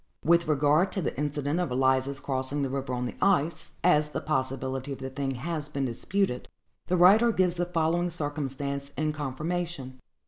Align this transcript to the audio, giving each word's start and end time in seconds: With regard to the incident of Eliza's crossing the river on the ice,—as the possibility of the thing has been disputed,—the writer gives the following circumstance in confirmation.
With 0.25 0.47
regard 0.47 0.91
to 0.93 1.01
the 1.03 1.15
incident 1.15 1.59
of 1.59 1.69
Eliza's 1.69 2.19
crossing 2.19 2.63
the 2.63 2.71
river 2.71 2.91
on 2.91 3.05
the 3.05 3.13
ice,—as 3.21 4.09
the 4.09 4.19
possibility 4.19 4.91
of 4.91 4.97
the 4.97 5.11
thing 5.11 5.35
has 5.45 5.69
been 5.69 5.85
disputed,—the 5.85 6.97
writer 6.97 7.31
gives 7.31 7.53
the 7.57 7.67
following 7.67 8.09
circumstance 8.09 8.89
in 8.97 9.13
confirmation. 9.13 9.99